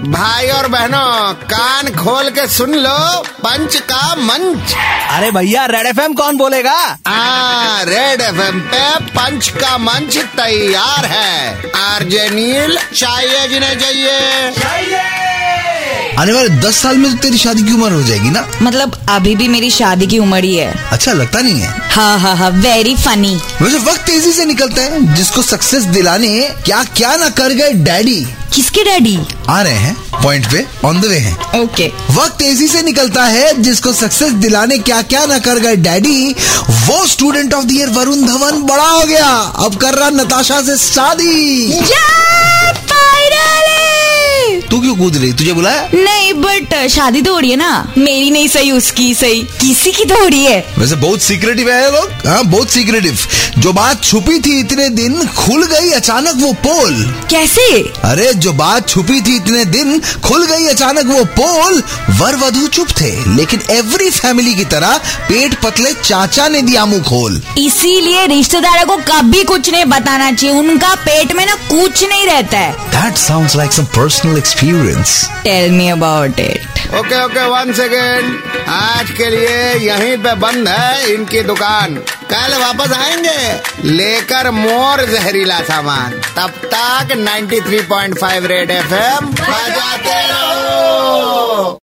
भाई 0.00 0.46
और 0.48 0.66
बहनों 0.68 1.32
कान 1.44 1.88
खोल 1.94 2.28
के 2.30 2.46
सुन 2.48 2.74
लो 2.74 2.98
पंच 3.44 3.76
का 3.90 4.14
मंच। 4.16 4.72
अरे 5.10 5.30
भैया 5.30 5.64
रेड 5.66 5.86
एफएम 5.86 6.14
कौन 6.14 6.36
बोलेगा? 6.36 6.72
आ, 7.06 7.82
रेड 7.82 8.20
एफएम 8.20 8.60
पे 8.60 8.82
पंच 9.10 9.48
का 9.48 9.76
मंच 9.78 10.16
तैयार 10.36 11.06
है। 11.06 11.70
आरजे 11.76 12.28
नील 12.30 12.78
चाहिए 12.94 13.46
जिन्हें 13.48 13.78
चाहिए। 13.78 14.98
आने 16.18 16.32
वाले 16.32 16.48
दस 16.48 16.82
साल 16.82 16.96
में 16.96 17.10
तो 17.12 17.18
तेरी 17.22 17.38
शादी 17.38 17.62
की 17.62 17.72
उम्र 17.72 17.92
हो 17.92 18.02
जाएगी 18.02 18.30
ना? 18.30 18.46
मतलब 18.62 18.98
अभी 19.10 19.36
भी 19.36 19.48
मेरी 19.48 19.70
शादी 19.70 20.06
की 20.06 20.18
उम्र 20.18 20.44
ही 20.44 20.56
है। 20.56 20.72
अच्छा 20.92 21.12
लगता 21.12 21.40
नहीं 21.40 21.60
है? 21.60 21.74
हाँ 21.90 22.18
हाँ 22.18 22.36
हाँ 22.36 22.50
वेरी 22.50 22.96
फनी 22.96 23.36
वैसे 23.62 23.78
वक्त 23.90 24.06
तेज़ी 24.06 24.32
से 24.32 24.44
निकलता 24.44 24.82
है 24.82 25.14
जिसको 25.14 25.42
सक्सेस 25.42 25.84
दिलाने 25.84 26.28
क्या 26.64 26.84
क्या 26.96 27.16
ना 27.16 27.28
कर 27.28 27.52
गए 27.52 27.72
डैडी 27.84 28.26
किसके 28.54 28.84
डैडी? 28.84 29.18
आ 29.48 29.60
रहे 29.62 29.72
हैं 29.74 29.94
पॉइंट 30.22 30.46
पे 30.52 30.64
ऑन 30.84 31.00
द 31.00 31.04
वे 31.04 31.18
हैं। 31.18 31.60
ओके 31.60 31.86
वक्त 32.12 32.32
तेज़ी 32.38 32.68
से 32.68 32.82
निकलता 32.82 33.24
है 33.24 33.52
जिसको 33.62 33.92
सक्सेस 33.92 34.32
दिलाने 34.42 34.78
क्या 34.80 35.00
क्या 35.02 35.24
ना 35.26 35.38
कर 35.38 35.58
गए 35.58 35.76
डैडी 35.78 36.34
वो 36.86 37.04
student 37.06 37.54
of 37.54 37.64
the 37.64 37.72
year 37.72 37.88
Varun 37.88 38.26
Dhawan 38.26 38.62
बड़ा 38.62 38.86
हो 38.86 39.04
गया। 39.04 39.28
अब 39.66 39.76
कर 39.76 39.94
रहा 39.94 40.10
नताशा 40.10 40.60
से 40.62 40.76
शादी। 40.78 41.66
क्यों 41.78 42.59
कूद 45.00 45.16
रही 45.16 45.32
तुझे 45.32 45.52
बुलाया? 45.52 45.88
नहीं 45.94 46.32
बट 46.36 46.74
शादी 46.90 47.22
तो 47.22 47.32
हो 47.32 47.38
रही 47.38 47.50
है 47.50 47.56
ना। 47.56 47.92
मेरी 47.98 48.30
नहीं 48.30 48.48
सही 48.48 48.70
उसकी 48.72 49.12
सही। 49.14 49.42
किसी 49.60 49.92
की 49.92 50.04
तो 50.04 50.14
हो 50.14 50.26
रही 50.26 50.44
है। 50.44 50.58
वैसे 50.78 50.96
बहुत 50.96 51.22
सीक्रेटिव 51.22 51.70
है 51.70 51.92
लोग। 51.92 52.26
हाँ 52.26 52.44
बहुत 52.46 52.70
सीक्रेटिव 52.70 53.18
जो 53.58 53.72
बात 53.72 54.02
छुपी 54.04 54.38
थी 54.40 54.58
इतने 54.60 54.88
दिन 54.90 55.26
खुल 55.28 55.64
गई 55.66 55.90
अचानक 55.90 56.34
वो 56.36 56.52
पोल। 56.66 56.94
कैसे? 57.30 57.66
अरे 58.04 58.32
जो 58.34 58.52
बात 58.52 58.88
छुपी 58.88 59.20
थी 59.20 59.36
इतने 59.36 59.64
दिन 59.66 60.00
खुल 60.24 60.44
गई 60.46 60.66
अचानक 60.66 61.06
वो 61.06 61.24
पोल। 61.38 61.82
वर 62.20 62.36
वधु 62.36 62.66
चुप 62.68 62.88
थे 63.00 63.10
लेकिन 63.36 63.60
एवरी 63.70 64.10
फैमिली 64.10 64.54
की 64.54 64.64
तरह 64.66 64.96
पेट 65.28 65.54
पतले 65.62 65.92
चाचा 65.94 66.48
ने 66.48 66.62
दिया 66.62 66.84
मुँह 66.86 67.02
खोल। 67.02 67.40
इसीलिए 67.58 68.26
रिश्तेदारों 68.26 68.86
को 68.86 68.96
कभी 69.08 69.44
कुछ 69.44 69.70
नहीं 69.70 69.84
बताना 69.86 70.30
चाहिए। 70.32 70.56
उनका 70.56 70.94
पेट 71.00 71.32
में 71.32 71.44
ना 71.46 71.54
कुछ 71.70 72.04
नहीं 72.04 72.26
रहता 72.26 72.58
है। 72.58 72.72
That 72.90 73.16
sounds 73.18 73.56
like 73.56 73.72
some 73.72 73.84
personal 73.96 74.38
experience 74.90 75.42
tell 75.44 75.70
me 75.70 75.88
about 75.88 76.40
it 76.40 76.94
okay 76.94 77.24
okay 77.24 77.46
one 77.46 77.72
second 77.72 78.42
आज 78.68 79.10
के 79.10 79.30
लिए 79.30 79.74
यहीं 79.74 80.16
पे 80.16 80.34
बंद 80.34 80.68
है 80.68 81.14
इनकी 81.14 81.40
दुकान। 81.40 81.94
कल 82.32 82.56
वापस 82.58 82.92
आएँगे। 82.92 83.60
लेकर 83.84 84.50
मोर 84.50 85.04
जहरीला 85.04 85.60
सामान। 85.60 86.10
तब 86.10 86.50
तक 86.74 87.14
93.5 87.16 88.46
रेड 88.46 88.70
एफएम 88.70 89.26
बजाते 89.26 90.20
रहो। 90.28 91.78